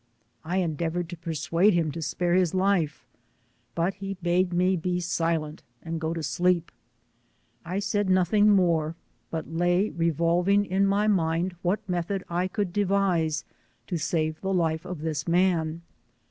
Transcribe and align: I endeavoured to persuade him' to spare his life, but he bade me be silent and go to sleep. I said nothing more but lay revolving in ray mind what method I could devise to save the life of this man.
I 0.43 0.57
endeavoured 0.57 1.09
to 1.09 1.15
persuade 1.15 1.75
him' 1.75 1.91
to 1.91 2.01
spare 2.01 2.33
his 2.33 2.55
life, 2.55 3.05
but 3.75 3.93
he 3.93 4.15
bade 4.15 4.51
me 4.51 4.75
be 4.75 4.99
silent 4.99 5.61
and 5.83 6.01
go 6.01 6.11
to 6.15 6.23
sleep. 6.23 6.71
I 7.63 7.77
said 7.77 8.09
nothing 8.09 8.49
more 8.49 8.95
but 9.29 9.53
lay 9.53 9.91
revolving 9.91 10.65
in 10.65 10.89
ray 10.89 11.07
mind 11.07 11.53
what 11.61 11.87
method 11.87 12.23
I 12.31 12.47
could 12.47 12.73
devise 12.73 13.45
to 13.85 13.97
save 13.97 14.41
the 14.41 14.51
life 14.55 14.85
of 14.85 15.01
this 15.01 15.27
man. 15.27 15.83